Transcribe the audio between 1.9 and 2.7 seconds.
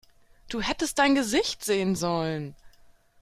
sollen!